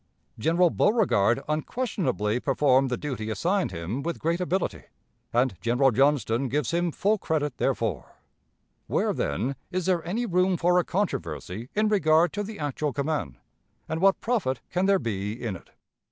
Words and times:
"General 0.39 0.71
Beauregard 0.71 1.41
unquestionably 1.47 2.39
performed 2.39 2.89
the 2.89 2.97
duty 2.97 3.29
assigned 3.29 3.69
him 3.69 4.01
with 4.01 4.17
great 4.17 4.41
ability, 4.41 4.85
and 5.31 5.53
General 5.61 5.91
Johnston 5.91 6.49
gives 6.49 6.71
him 6.71 6.91
full 6.91 7.19
credit 7.19 7.57
therefor. 7.57 8.15
Where, 8.87 9.13
then, 9.13 9.55
is 9.69 9.85
there 9.85 10.03
any 10.03 10.25
room 10.25 10.57
for 10.57 10.79
a 10.79 10.83
controversy 10.83 11.69
in 11.75 11.87
regard 11.87 12.33
to 12.33 12.41
the 12.41 12.57
actual 12.57 12.93
command, 12.93 13.37
and 13.87 14.01
what 14.01 14.19
profit 14.21 14.59
can 14.71 14.87
there 14.87 14.97
be 14.97 15.33
in 15.33 15.55
it? 15.55 15.69